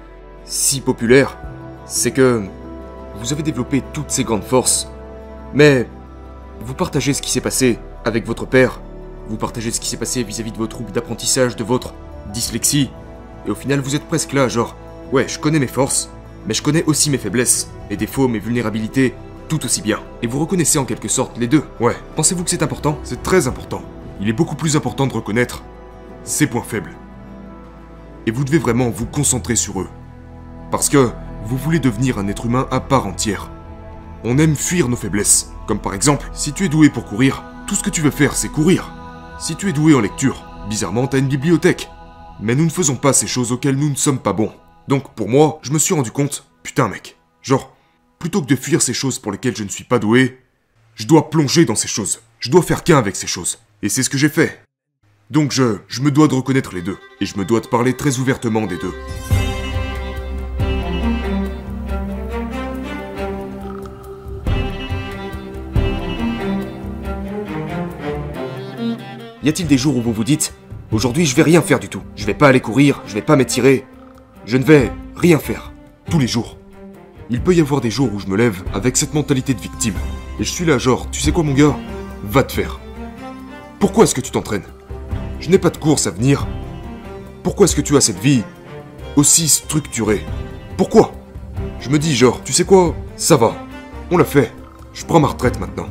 si 0.46 0.80
populaire, 0.80 1.36
c'est 1.84 2.12
que 2.12 2.42
vous 3.16 3.34
avez 3.34 3.42
développé 3.42 3.82
toutes 3.92 4.10
ces 4.10 4.24
grandes 4.24 4.42
forces, 4.44 4.88
mais 5.52 5.86
vous 6.60 6.74
partagez 6.74 7.12
ce 7.12 7.20
qui 7.20 7.30
s'est 7.30 7.42
passé 7.42 7.78
avec 8.06 8.26
votre 8.26 8.46
père, 8.46 8.80
vous 9.28 9.36
partagez 9.36 9.70
ce 9.70 9.80
qui 9.80 9.88
s'est 9.88 9.98
passé 9.98 10.22
vis-à-vis 10.22 10.52
de 10.52 10.58
vos 10.58 10.66
troubles 10.66 10.92
d'apprentissage, 10.92 11.56
de 11.56 11.64
votre 11.64 11.92
dyslexie, 12.32 12.90
et 13.46 13.50
au 13.50 13.54
final 13.54 13.80
vous 13.80 13.94
êtes 13.94 14.08
presque 14.08 14.32
là, 14.32 14.48
genre, 14.48 14.76
ouais, 15.12 15.28
je 15.28 15.38
connais 15.38 15.58
mes 15.58 15.66
forces, 15.66 16.08
mais 16.46 16.54
je 16.54 16.62
connais 16.62 16.84
aussi 16.84 17.10
mes 17.10 17.18
faiblesses, 17.18 17.68
mes 17.90 17.96
défauts, 17.96 18.28
mes 18.28 18.38
vulnérabilités, 18.38 19.14
tout 19.48 19.64
aussi 19.64 19.82
bien. 19.82 20.00
Et 20.22 20.26
vous 20.26 20.40
reconnaissez 20.40 20.78
en 20.78 20.84
quelque 20.84 21.08
sorte 21.08 21.38
les 21.38 21.48
deux. 21.48 21.64
Ouais, 21.80 21.96
pensez-vous 22.16 22.44
que 22.44 22.50
c'est 22.50 22.62
important? 22.62 22.98
C'est 23.04 23.22
très 23.22 23.46
important. 23.46 23.82
Il 24.20 24.28
est 24.28 24.32
beaucoup 24.32 24.56
plus 24.56 24.76
important 24.76 25.06
de 25.06 25.12
reconnaître 25.12 25.62
ses 26.22 26.46
points 26.46 26.62
faibles. 26.62 26.94
Et 28.26 28.30
vous 28.30 28.44
devez 28.44 28.58
vraiment 28.58 28.90
vous 28.90 29.06
concentrer 29.06 29.56
sur 29.56 29.80
eux. 29.80 29.88
Parce 30.70 30.88
que 30.88 31.10
vous 31.44 31.56
voulez 31.56 31.78
devenir 31.78 32.18
un 32.18 32.28
être 32.28 32.46
humain 32.46 32.66
à 32.70 32.80
part 32.80 33.06
entière. 33.06 33.50
On 34.24 34.38
aime 34.38 34.56
fuir 34.56 34.88
nos 34.88 34.96
faiblesses. 34.96 35.52
Comme 35.66 35.80
par 35.80 35.94
exemple, 35.94 36.30
si 36.32 36.52
tu 36.52 36.64
es 36.64 36.68
doué 36.68 36.88
pour 36.88 37.04
courir, 37.04 37.44
tout 37.66 37.74
ce 37.74 37.82
que 37.82 37.90
tu 37.90 38.00
veux 38.00 38.10
faire, 38.10 38.34
c'est 38.34 38.48
courir. 38.48 38.92
Si 39.38 39.56
tu 39.56 39.68
es 39.68 39.72
doué 39.72 39.94
en 39.94 40.00
lecture, 40.00 40.44
bizarrement, 40.68 41.06
t'as 41.06 41.18
une 41.18 41.28
bibliothèque. 41.28 41.90
Mais 42.40 42.54
nous 42.54 42.64
ne 42.64 42.70
faisons 42.70 42.96
pas 42.96 43.12
ces 43.12 43.26
choses 43.26 43.52
auxquelles 43.52 43.76
nous 43.76 43.90
ne 43.90 43.94
sommes 43.94 44.18
pas 44.18 44.32
bons. 44.32 44.52
Donc 44.88 45.14
pour 45.14 45.28
moi, 45.28 45.58
je 45.62 45.72
me 45.72 45.78
suis 45.78 45.94
rendu 45.94 46.10
compte, 46.10 46.46
putain 46.62 46.88
mec, 46.88 47.18
genre, 47.42 47.73
plutôt 48.24 48.40
que 48.40 48.46
de 48.46 48.56
fuir 48.56 48.80
ces 48.80 48.94
choses 48.94 49.18
pour 49.18 49.32
lesquelles 49.32 49.54
je 49.54 49.64
ne 49.64 49.68
suis 49.68 49.84
pas 49.84 49.98
doué, 49.98 50.38
je 50.94 51.06
dois 51.06 51.28
plonger 51.28 51.66
dans 51.66 51.74
ces 51.74 51.88
choses. 51.88 52.22
Je 52.40 52.50
dois 52.50 52.62
faire 52.62 52.82
qu'un 52.82 52.96
avec 52.96 53.16
ces 53.16 53.26
choses. 53.26 53.58
Et 53.82 53.90
c'est 53.90 54.02
ce 54.02 54.08
que 54.08 54.16
j'ai 54.16 54.30
fait. 54.30 54.62
Donc 55.28 55.52
je, 55.52 55.76
me 56.00 56.10
dois 56.10 56.26
de 56.26 56.34
reconnaître 56.34 56.74
les 56.74 56.80
deux. 56.80 56.96
Et 57.20 57.26
je 57.26 57.36
me 57.36 57.44
dois 57.44 57.60
de 57.60 57.66
parler 57.66 57.92
très 57.92 58.18
ouvertement 58.18 58.66
des 58.66 58.78
deux. 58.78 58.94
Y 69.42 69.48
a-t-il 69.50 69.68
des 69.68 69.76
jours 69.76 69.98
où 69.98 70.00
vous 70.00 70.14
vous 70.14 70.24
dites 70.24 70.54
Aujourd'hui, 70.92 71.26
je 71.26 71.36
vais 71.36 71.42
rien 71.42 71.60
faire 71.60 71.78
du 71.78 71.90
tout. 71.90 72.02
Je 72.16 72.24
vais 72.24 72.32
pas 72.32 72.48
aller 72.48 72.60
courir, 72.60 73.02
je 73.06 73.12
vais 73.12 73.20
pas 73.20 73.36
m'étirer. 73.36 73.84
Je 74.46 74.56
ne 74.56 74.64
vais 74.64 74.90
rien 75.14 75.38
faire. 75.38 75.74
Tous 76.08 76.18
les 76.18 76.26
jours. 76.26 76.56
Il 77.34 77.40
peut 77.40 77.52
y 77.52 77.60
avoir 77.60 77.80
des 77.80 77.90
jours 77.90 78.14
où 78.14 78.20
je 78.20 78.28
me 78.28 78.36
lève 78.36 78.62
avec 78.72 78.96
cette 78.96 79.12
mentalité 79.12 79.54
de 79.54 79.60
victime. 79.60 79.96
Et 80.38 80.44
je 80.44 80.48
suis 80.48 80.64
là, 80.64 80.78
genre, 80.78 81.10
tu 81.10 81.20
sais 81.20 81.32
quoi, 81.32 81.42
mon 81.42 81.52
gars? 81.52 81.76
Va 82.22 82.44
te 82.44 82.52
faire. 82.52 82.78
Pourquoi 83.80 84.04
est-ce 84.04 84.14
que 84.14 84.20
tu 84.20 84.30
t'entraînes? 84.30 84.62
Je 85.40 85.50
n'ai 85.50 85.58
pas 85.58 85.70
de 85.70 85.76
course 85.76 86.06
à 86.06 86.12
venir. 86.12 86.46
Pourquoi 87.42 87.64
est-ce 87.64 87.74
que 87.74 87.80
tu 87.80 87.96
as 87.96 88.00
cette 88.00 88.20
vie 88.20 88.44
aussi 89.16 89.48
structurée? 89.48 90.24
Pourquoi? 90.76 91.12
Je 91.80 91.88
me 91.88 91.98
dis, 91.98 92.14
genre, 92.14 92.40
tu 92.44 92.52
sais 92.52 92.64
quoi? 92.64 92.94
Ça 93.16 93.36
va. 93.36 93.56
On 94.12 94.16
l'a 94.16 94.24
fait. 94.24 94.52
Je 94.92 95.04
prends 95.04 95.18
ma 95.18 95.26
retraite 95.26 95.58
maintenant. 95.58 95.88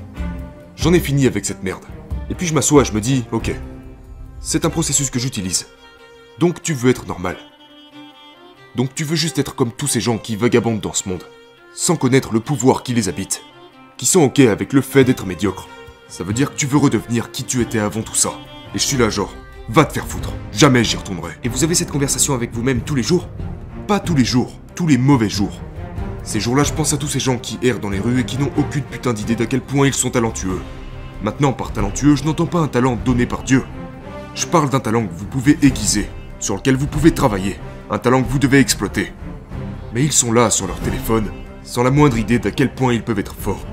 J'en 0.78 0.94
ai 0.94 1.02
fini 1.02 1.28
avec 1.28 1.44
cette 1.44 1.62
merde. 1.62 1.84
Et 2.30 2.36
puis 2.36 2.48
je 2.48 2.54
m'assois 2.54 2.84
et 2.84 2.86
je 2.86 2.94
me 2.94 3.02
dis, 3.02 3.26
ok, 3.34 3.54
c'est 4.40 4.64
un 4.64 4.70
processus 4.70 5.10
que 5.10 5.20
j'utilise. 5.20 5.68
Donc 6.40 6.62
tu 6.62 6.74
veux 6.74 6.90
être 6.90 7.06
normal. 7.06 7.36
Donc 8.76 8.96
tu 8.96 9.04
veux 9.04 9.16
juste 9.16 9.38
être 9.38 9.56
comme 9.56 9.72
tous 9.72 9.88
ces 9.88 10.02
gens 10.02 10.18
qui 10.18 10.36
vagabondent 10.36 10.82
dans 10.82 10.94
ce 10.94 11.08
monde, 11.08 11.24
sans 11.76 11.96
connaître 11.96 12.34
le 12.34 12.40
pouvoir 12.40 12.82
qui 12.82 12.94
les 12.94 13.08
habite, 13.08 13.44
qui 13.98 14.08
sont 14.08 14.22
ok 14.22 14.40
avec 14.40 14.74
le 14.74 14.82
fait 14.82 15.04
d'être 15.04 15.28
médiocre. 15.28 15.68
Ça 16.08 16.24
veut 16.24 16.34
dire 16.34 16.52
que 16.52 16.56
tu 16.56 16.66
veux 16.66 16.78
redevenir 16.78 17.32
qui 17.32 17.44
tu 17.44 17.62
étais 17.62 17.80
avant 17.80 18.02
tout 18.02 18.16
ça. 18.16 18.32
Et 18.74 18.80
je 18.80 18.84
suis 18.84 18.98
là 18.98 19.10
genre, 19.10 19.34
va 19.70 19.86
te 19.86 19.94
faire 19.94 20.08
foutre, 20.08 20.34
jamais 20.52 20.84
j'y 20.84 20.98
retournerai. 20.98 21.34
Et 21.44 21.50
vous 21.50 21.64
avez 21.64 21.76
cette 21.76 21.92
conversation 21.92 22.34
avec 22.34 22.52
vous-même 22.52 22.82
tous 22.82 22.96
les 22.96 23.04
jours? 23.04 23.30
Pas 23.88 24.00
tous 24.00 24.16
les 24.16 24.26
jours, 24.26 24.52
tous 24.74 24.88
les 24.88 24.98
mauvais 24.98 25.30
jours. 25.30 25.62
Ces 26.24 26.40
jours-là, 26.40 26.64
je 26.64 26.74
pense 26.74 26.94
à 26.94 26.98
tous 26.98 27.08
ces 27.08 27.20
gens 27.20 27.38
qui 27.38 27.60
errent 27.62 27.80
dans 27.80 27.90
les 27.90 28.00
rues 28.00 28.22
et 28.22 28.26
qui 28.26 28.40
n'ont 28.40 28.52
aucune 28.58 28.84
putain 28.84 29.14
d'idée 29.14 29.36
d'à 29.36 29.46
quel 29.46 29.62
point 29.62 29.86
ils 29.86 29.94
sont 29.94 30.10
talentueux. 30.10 30.62
Maintenant, 31.22 31.54
par 31.54 31.74
talentueux, 31.74 32.16
je 32.16 32.24
n'entends 32.24 32.48
pas 32.48 32.60
un 32.60 32.68
talent 32.68 32.96
donné 32.96 33.28
par 33.28 33.44
Dieu. 33.44 33.64
Je 34.34 34.48
parle 34.48 34.70
d'un 34.70 34.80
talent 34.80 35.06
que 35.06 35.14
vous 35.14 35.26
pouvez 35.26 35.60
aiguiser, 35.62 36.10
sur 36.40 36.56
lequel 36.56 36.76
vous 36.76 36.88
pouvez 36.88 37.12
travailler, 37.12 37.60
un 37.94 38.00
talent 38.00 38.24
que 38.24 38.30
vous 38.30 38.40
devez 38.40 38.60
exploiter. 38.60 39.14
Mais 39.94 40.04
ils 40.04 40.12
sont 40.12 40.32
là 40.32 40.50
sur 40.50 40.66
leur 40.66 40.80
téléphone, 40.80 41.30
sans 41.62 41.84
la 41.84 41.92
moindre 41.92 42.18
idée 42.18 42.40
d'à 42.40 42.50
quel 42.50 42.74
point 42.74 42.92
ils 42.92 43.04
peuvent 43.04 43.20
être 43.20 43.36
forts. 43.36 43.64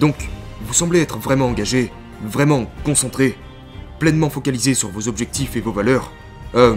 Donc, 0.00 0.16
vous 0.60 0.74
semblez 0.74 1.00
être 1.00 1.18
vraiment 1.18 1.46
engagé, 1.46 1.92
vraiment 2.24 2.66
concentré, 2.84 3.38
pleinement 4.00 4.28
focalisé 4.28 4.74
sur 4.74 4.88
vos 4.88 5.06
objectifs 5.06 5.54
et 5.54 5.60
vos 5.60 5.72
valeurs. 5.72 6.10
Euh, 6.56 6.74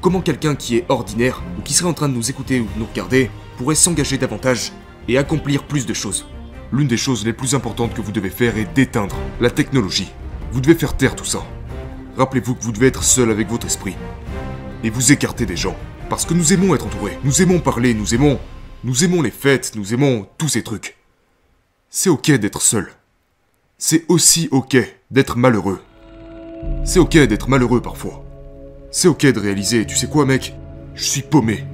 comment 0.00 0.22
quelqu'un 0.22 0.56
qui 0.56 0.76
est 0.76 0.86
ordinaire, 0.88 1.40
ou 1.56 1.62
qui 1.62 1.72
serait 1.72 1.88
en 1.88 1.94
train 1.94 2.08
de 2.08 2.14
nous 2.14 2.30
écouter 2.30 2.58
ou 2.58 2.64
de 2.64 2.80
nous 2.80 2.86
regarder, 2.86 3.30
pourrait 3.58 3.76
s'engager 3.76 4.18
davantage 4.18 4.72
et 5.06 5.18
accomplir 5.18 5.62
plus 5.62 5.86
de 5.86 5.94
choses? 5.94 6.26
L'une 6.72 6.88
des 6.88 6.96
choses 6.96 7.24
les 7.24 7.32
plus 7.32 7.54
importantes 7.54 7.94
que 7.94 8.00
vous 8.00 8.12
devez 8.12 8.30
faire 8.30 8.56
est 8.56 8.72
d'éteindre 8.74 9.16
la 9.40 9.50
technologie. 9.50 10.12
Vous 10.52 10.60
devez 10.60 10.74
faire 10.74 10.96
taire 10.96 11.16
tout 11.16 11.24
ça. 11.24 11.44
Rappelez-vous 12.16 12.54
que 12.54 12.62
vous 12.62 12.72
devez 12.72 12.86
être 12.88 13.02
seul 13.02 13.30
avec 13.30 13.48
votre 13.48 13.66
esprit. 13.66 13.96
Et 14.82 14.90
vous 14.90 15.12
écarter 15.12 15.46
des 15.46 15.56
gens. 15.56 15.76
Parce 16.08 16.24
que 16.24 16.34
nous 16.34 16.52
aimons 16.52 16.74
être 16.74 16.86
entourés, 16.86 17.18
nous 17.24 17.42
aimons 17.42 17.60
parler, 17.60 17.94
nous 17.94 18.14
aimons 18.14 18.38
Nous 18.84 19.02
aimons 19.02 19.22
les 19.22 19.30
fêtes, 19.30 19.72
nous 19.76 19.94
aimons 19.94 20.26
tous 20.36 20.48
ces 20.50 20.62
trucs. 20.62 20.96
C'est 21.88 22.10
ok 22.10 22.32
d'être 22.32 22.60
seul. 22.60 22.92
C'est 23.78 24.04
aussi 24.08 24.48
ok 24.50 24.76
d'être 25.10 25.38
malheureux. 25.38 25.80
C'est 26.84 26.98
ok 26.98 27.16
d'être 27.16 27.48
malheureux 27.48 27.80
parfois. 27.80 28.22
C'est 28.90 29.08
ok 29.08 29.24
de 29.26 29.40
réaliser, 29.40 29.86
tu 29.86 29.96
sais 29.96 30.08
quoi 30.08 30.26
mec? 30.26 30.54
Je 30.94 31.04
suis 31.04 31.22
paumé. 31.22 31.64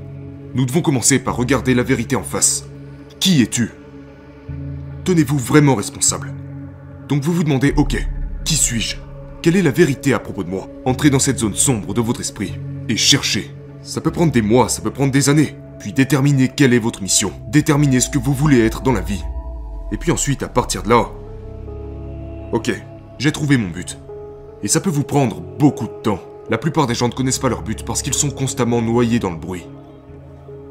Nous 0.55 0.67
devons 0.67 0.83
commencer 0.83 1.19
par 1.19 1.37
regarder 1.37 1.75
la 1.75 1.83
vérité 1.83 2.15
en 2.15 2.23
face. 2.23 2.65
Qui 3.19 3.43
es-tu? 3.43 3.71
Tenez-vous 5.11 5.39
vraiment 5.39 5.75
responsable. 5.75 6.33
Donc 7.09 7.25
vous 7.25 7.33
vous 7.33 7.43
demandez, 7.43 7.75
ok, 7.77 7.97
qui 8.45 8.55
suis-je? 8.55 8.95
Quelle 9.43 9.57
est 9.57 9.63
la 9.63 9.73
vérité 9.73 10.15
à 10.15 10.21
propos 10.21 10.45
de 10.45 10.49
moi? 10.49 10.69
Entrez 10.85 11.11
dans 11.11 11.19
cette 11.19 11.41
zone 11.41 11.57
sombre 11.57 11.95
de 11.95 12.01
votre 12.01 12.21
esprit 12.21 12.55
et 12.89 12.97
cherchez. 12.97 13.51
Ça 13.83 14.01
peut 14.01 14.13
prendre 14.13 14.31
des 14.31 14.41
mois, 14.41 14.69
ça 14.69 14.83
peut 14.83 14.93
prendre 14.93 15.11
des 15.11 15.29
années. 15.29 15.57
Puis 15.81 15.93
déterminez 15.93 16.47
quelle 16.47 16.73
est 16.73 16.79
votre 16.79 17.03
mission. 17.03 17.33
Déterminez 17.49 17.99
ce 17.99 18.09
que 18.09 18.21
vous 18.21 18.33
voulez 18.33 18.65
être 18.65 18.83
dans 18.83 18.93
la 18.93 19.01
vie. 19.01 19.25
Et 19.91 19.97
puis 19.97 20.13
ensuite, 20.13 20.45
à 20.45 20.49
partir 20.49 20.85
de 20.85 20.91
là... 20.91 21.09
Ok, 22.53 22.71
j'ai 23.19 23.33
trouvé 23.33 23.57
mon 23.57 23.71
but. 23.71 23.99
Et 24.63 24.69
ça 24.69 24.79
peut 24.79 24.91
vous 24.91 25.03
prendre 25.03 25.41
beaucoup 25.41 25.89
de 25.89 26.03
temps. 26.05 26.21
La 26.51 26.57
plupart 26.57 26.87
des 26.87 26.95
gens 26.95 27.09
ne 27.09 27.15
connaissent 27.15 27.41
pas 27.41 27.49
leur 27.49 27.63
but 27.63 27.85
parce 27.85 28.03
qu'ils 28.03 28.15
sont 28.15 28.31
constamment 28.31 28.81
noyés 28.81 29.19
dans 29.19 29.33
le 29.33 29.39
bruit. 29.39 29.67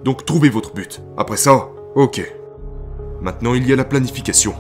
Donc 0.06 0.24
trouvez 0.24 0.50
votre 0.50 0.74
but. 0.74 1.02
Après 1.18 1.36
ça, 1.36 1.68
ok. 1.96 2.39
Maintenant, 3.22 3.54
il 3.54 3.68
y 3.68 3.74
a 3.74 3.76
la 3.76 3.84
planification. 3.84 4.54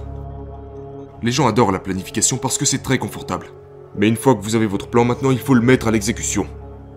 Les 1.23 1.31
gens 1.31 1.47
adorent 1.47 1.71
la 1.71 1.79
planification 1.79 2.37
parce 2.37 2.57
que 2.57 2.65
c'est 2.65 2.83
très 2.83 2.97
confortable. 2.97 3.47
Mais 3.95 4.09
une 4.09 4.17
fois 4.17 4.35
que 4.35 4.41
vous 4.41 4.55
avez 4.55 4.65
votre 4.65 4.89
plan, 4.89 5.05
maintenant 5.05 5.31
il 5.31 5.39
faut 5.39 5.53
le 5.53 5.61
mettre 5.61 5.87
à 5.87 5.91
l'exécution. 5.91 6.45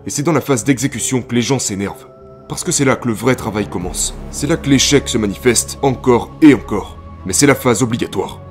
Et 0.05 0.09
c'est 0.09 0.23
dans 0.23 0.33
la 0.33 0.41
phase 0.41 0.65
d'exécution 0.65 1.21
que 1.21 1.33
les 1.33 1.41
gens 1.41 1.59
s'énervent. 1.59 2.07
Parce 2.49 2.65
que 2.65 2.73
c'est 2.73 2.83
là 2.83 2.97
que 2.97 3.07
le 3.07 3.13
vrai 3.13 3.35
travail 3.35 3.69
commence. 3.69 4.13
C'est 4.31 4.47
là 4.47 4.57
que 4.57 4.69
l'échec 4.69 5.07
se 5.07 5.17
manifeste 5.17 5.79
encore 5.81 6.31
et 6.41 6.53
encore. 6.53 6.97
Mais 7.25 7.31
c'est 7.31 7.47
la 7.47 7.55
phase 7.55 7.81
obligatoire. 7.81 8.41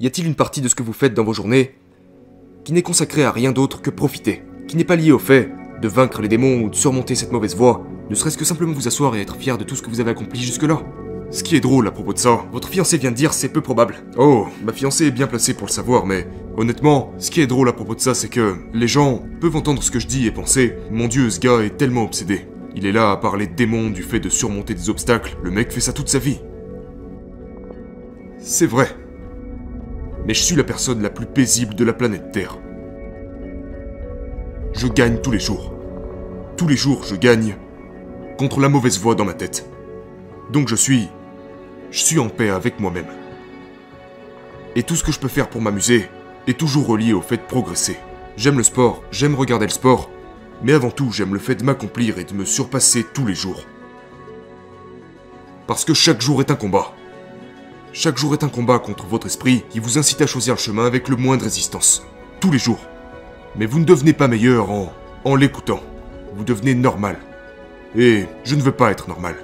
Y 0.00 0.06
a-t-il 0.06 0.26
une 0.26 0.34
partie 0.34 0.62
de 0.62 0.68
ce 0.68 0.74
que 0.74 0.82
vous 0.82 0.94
faites 0.94 1.12
dans 1.12 1.24
vos 1.24 1.34
journées 1.34 1.74
qui 2.66 2.72
n'est 2.72 2.82
consacrée 2.82 3.22
à 3.22 3.30
rien 3.30 3.52
d'autre 3.52 3.80
que 3.80 3.90
profiter, 3.90 4.42
qui 4.66 4.76
n'est 4.76 4.82
pas 4.82 4.96
liée 4.96 5.12
au 5.12 5.20
fait 5.20 5.52
de 5.80 5.86
vaincre 5.86 6.20
les 6.20 6.26
démons 6.26 6.64
ou 6.64 6.68
de 6.68 6.74
surmonter 6.74 7.14
cette 7.14 7.30
mauvaise 7.30 7.54
voie, 7.54 7.86
ne 8.10 8.14
serait-ce 8.16 8.36
que 8.36 8.44
simplement 8.44 8.72
vous 8.72 8.88
asseoir 8.88 9.14
et 9.14 9.20
être 9.20 9.36
fier 9.36 9.56
de 9.56 9.62
tout 9.62 9.76
ce 9.76 9.82
que 9.82 9.88
vous 9.88 10.00
avez 10.00 10.10
accompli 10.10 10.42
jusque-là 10.42 10.82
Ce 11.30 11.44
qui 11.44 11.54
est 11.54 11.60
drôle 11.60 11.86
à 11.86 11.92
propos 11.92 12.12
de 12.12 12.18
ça, 12.18 12.44
votre 12.50 12.68
fiancé 12.68 12.98
vient 12.98 13.12
de 13.12 13.16
dire 13.16 13.34
c'est 13.34 13.50
peu 13.50 13.60
probable. 13.60 13.94
Oh, 14.16 14.48
ma 14.64 14.72
fiancée 14.72 15.06
est 15.06 15.10
bien 15.12 15.28
placée 15.28 15.54
pour 15.54 15.68
le 15.68 15.72
savoir, 15.72 16.06
mais 16.06 16.26
honnêtement, 16.56 17.12
ce 17.18 17.30
qui 17.30 17.40
est 17.40 17.46
drôle 17.46 17.68
à 17.68 17.72
propos 17.72 17.94
de 17.94 18.00
ça, 18.00 18.14
c'est 18.14 18.30
que 18.30 18.56
les 18.74 18.88
gens 18.88 19.22
peuvent 19.40 19.54
entendre 19.54 19.80
ce 19.80 19.92
que 19.92 20.00
je 20.00 20.08
dis 20.08 20.26
et 20.26 20.32
penser 20.32 20.74
Mon 20.90 21.06
dieu, 21.06 21.30
ce 21.30 21.38
gars 21.38 21.60
est 21.60 21.76
tellement 21.76 22.02
obsédé. 22.02 22.48
Il 22.74 22.84
est 22.84 22.90
là 22.92 23.12
à 23.12 23.16
parler 23.16 23.46
de 23.46 23.54
démons, 23.54 23.90
du 23.90 24.02
fait 24.02 24.18
de 24.18 24.28
surmonter 24.28 24.74
des 24.74 24.90
obstacles, 24.90 25.36
le 25.40 25.52
mec 25.52 25.70
fait 25.70 25.80
ça 25.80 25.92
toute 25.92 26.08
sa 26.08 26.18
vie. 26.18 26.40
C'est 28.40 28.66
vrai 28.66 28.88
mais 30.26 30.34
je 30.34 30.42
suis 30.42 30.56
la 30.56 30.64
personne 30.64 31.02
la 31.02 31.10
plus 31.10 31.26
paisible 31.26 31.74
de 31.74 31.84
la 31.84 31.92
planète 31.92 32.32
Terre. 32.32 32.58
Je 34.72 34.88
gagne 34.88 35.18
tous 35.18 35.30
les 35.30 35.38
jours. 35.38 35.72
Tous 36.56 36.66
les 36.66 36.76
jours, 36.76 37.04
je 37.04 37.14
gagne 37.14 37.56
contre 38.36 38.60
la 38.60 38.68
mauvaise 38.68 38.98
voix 38.98 39.14
dans 39.14 39.24
ma 39.24 39.34
tête. 39.34 39.68
Donc 40.52 40.68
je 40.68 40.74
suis... 40.74 41.08
Je 41.92 42.00
suis 42.00 42.18
en 42.18 42.28
paix 42.28 42.50
avec 42.50 42.80
moi-même. 42.80 43.06
Et 44.74 44.82
tout 44.82 44.96
ce 44.96 45.04
que 45.04 45.12
je 45.12 45.20
peux 45.20 45.28
faire 45.28 45.48
pour 45.48 45.62
m'amuser 45.62 46.08
est 46.48 46.58
toujours 46.58 46.88
relié 46.88 47.12
au 47.12 47.20
fait 47.20 47.36
de 47.36 47.42
progresser. 47.42 47.96
J'aime 48.36 48.58
le 48.58 48.64
sport, 48.64 49.02
j'aime 49.12 49.36
regarder 49.36 49.66
le 49.66 49.72
sport, 49.72 50.10
mais 50.62 50.72
avant 50.72 50.90
tout 50.90 51.12
j'aime 51.12 51.32
le 51.32 51.38
fait 51.38 51.54
de 51.54 51.64
m'accomplir 51.64 52.18
et 52.18 52.24
de 52.24 52.34
me 52.34 52.44
surpasser 52.44 53.06
tous 53.14 53.24
les 53.24 53.34
jours. 53.34 53.64
Parce 55.66 55.84
que 55.84 55.94
chaque 55.94 56.20
jour 56.20 56.40
est 56.40 56.50
un 56.50 56.56
combat. 56.56 56.92
Chaque 57.98 58.18
jour 58.18 58.34
est 58.34 58.44
un 58.44 58.50
combat 58.50 58.78
contre 58.78 59.06
votre 59.06 59.26
esprit 59.26 59.64
qui 59.70 59.78
vous 59.78 59.96
incite 59.96 60.20
à 60.20 60.26
choisir 60.26 60.56
le 60.56 60.60
chemin 60.60 60.84
avec 60.84 61.08
le 61.08 61.16
moins 61.16 61.38
de 61.38 61.44
résistance. 61.44 62.02
Tous 62.40 62.50
les 62.50 62.58
jours. 62.58 62.86
Mais 63.56 63.64
vous 63.64 63.78
ne 63.78 63.86
devenez 63.86 64.12
pas 64.12 64.28
meilleur 64.28 64.70
en, 64.70 64.92
en 65.24 65.34
l'écoutant. 65.34 65.80
Vous 66.34 66.44
devenez 66.44 66.74
normal. 66.74 67.16
Et 67.96 68.26
je 68.44 68.54
ne 68.54 68.60
veux 68.60 68.72
pas 68.72 68.90
être 68.90 69.08
normal. 69.08 69.36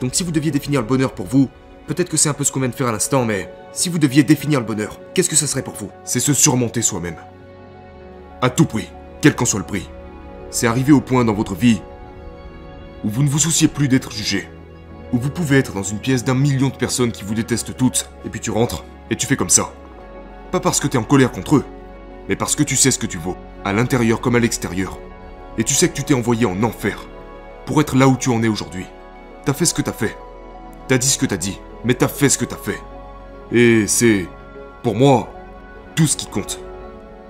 Donc 0.00 0.14
si 0.14 0.24
vous 0.24 0.32
deviez 0.32 0.50
définir 0.50 0.80
le 0.80 0.86
bonheur 0.86 1.12
pour 1.12 1.26
vous, 1.26 1.50
peut-être 1.86 2.08
que 2.08 2.16
c'est 2.16 2.30
un 2.30 2.32
peu 2.32 2.42
ce 2.42 2.52
qu'on 2.52 2.60
vient 2.60 2.70
de 2.70 2.74
faire 2.74 2.86
à 2.86 2.92
l'instant, 2.92 3.26
mais 3.26 3.52
si 3.74 3.90
vous 3.90 3.98
deviez 3.98 4.22
définir 4.22 4.60
le 4.60 4.66
bonheur, 4.66 4.98
qu'est-ce 5.12 5.28
que 5.28 5.36
ce 5.36 5.46
serait 5.46 5.60
pour 5.60 5.74
vous? 5.74 5.90
C'est 6.04 6.20
se 6.20 6.32
surmonter 6.32 6.80
soi-même. 6.80 7.18
À 8.40 8.48
tout 8.48 8.64
prix, 8.64 8.88
quel 9.20 9.36
qu'en 9.36 9.44
soit 9.44 9.60
le 9.60 9.66
prix. 9.66 9.90
C'est 10.50 10.66
arriver 10.66 10.92
au 10.92 11.02
point 11.02 11.26
dans 11.26 11.34
votre 11.34 11.54
vie 11.54 11.82
où 13.04 13.10
vous 13.10 13.22
ne 13.22 13.28
vous 13.28 13.40
souciez 13.40 13.68
plus 13.68 13.88
d'être 13.88 14.10
jugé, 14.10 14.48
où 15.14 15.18
vous 15.18 15.30
pouvez 15.30 15.58
être 15.58 15.74
dans 15.74 15.84
une 15.84 16.00
pièce 16.00 16.24
d'un 16.24 16.34
million 16.34 16.70
de 16.70 16.74
personnes 16.74 17.12
qui 17.12 17.22
vous 17.22 17.34
détestent 17.34 17.76
toutes, 17.76 18.10
et 18.24 18.28
puis 18.28 18.40
tu 18.40 18.50
rentres, 18.50 18.82
et 19.10 19.16
tu 19.16 19.28
fais 19.28 19.36
comme 19.36 19.48
ça. 19.48 19.72
Pas 20.50 20.58
parce 20.58 20.80
que 20.80 20.88
t'es 20.88 20.98
en 20.98 21.04
colère 21.04 21.30
contre 21.30 21.54
eux, 21.54 21.64
mais 22.28 22.34
parce 22.34 22.56
que 22.56 22.64
tu 22.64 22.74
sais 22.74 22.90
ce 22.90 22.98
que 22.98 23.06
tu 23.06 23.18
vaux, 23.18 23.36
à 23.64 23.72
l'intérieur 23.72 24.20
comme 24.20 24.34
à 24.34 24.40
l'extérieur. 24.40 24.98
Et 25.56 25.62
tu 25.62 25.72
sais 25.72 25.88
que 25.88 25.94
tu 25.94 26.02
t'es 26.02 26.14
envoyé 26.14 26.46
en 26.46 26.60
enfer, 26.64 27.06
pour 27.64 27.80
être 27.80 27.94
là 27.94 28.08
où 28.08 28.16
tu 28.16 28.28
en 28.30 28.42
es 28.42 28.48
aujourd'hui. 28.48 28.86
T'as 29.44 29.52
fait 29.52 29.66
ce 29.66 29.74
que 29.74 29.82
t'as 29.82 29.92
fait. 29.92 30.16
T'as 30.88 30.98
dit 30.98 31.08
ce 31.08 31.18
que 31.18 31.26
t'as 31.26 31.36
dit, 31.36 31.60
mais 31.84 31.94
t'as 31.94 32.08
fait 32.08 32.28
ce 32.28 32.36
que 32.36 32.44
t'as 32.44 32.56
fait. 32.56 32.80
Et 33.52 33.86
c'est, 33.86 34.26
pour 34.82 34.96
moi, 34.96 35.32
tout 35.94 36.08
ce 36.08 36.16
qui 36.16 36.26
compte. 36.26 36.58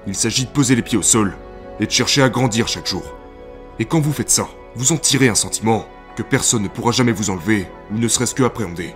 Il 0.07 0.15
s'agit 0.15 0.47
de 0.47 0.51
poser 0.51 0.75
les 0.75 0.81
pieds 0.83 0.97
au 0.97 1.03
sol 1.03 1.37
et 1.81 1.87
de 1.87 1.91
chercher 1.91 2.23
à 2.23 2.31
grandir 2.31 2.67
chaque 2.67 2.87
jour. 2.87 3.05
Et 3.79 3.85
quand 3.85 4.01
vous 4.01 4.13
faites 4.13 4.31
ça, 4.31 4.49
vous 4.75 4.93
en 4.93 4.97
tirez 4.97 5.29
un 5.29 5.35
sentiment 5.35 5.85
que 6.17 6.23
personne 6.23 6.63
ne 6.63 6.69
pourra 6.69 6.93
jamais 6.93 7.13
vous 7.13 7.31
enlever, 7.31 7.67
ou 7.93 7.99
ne 7.99 8.09
serait-ce 8.09 8.35
que 8.35 8.43
appréhender. 8.43 8.95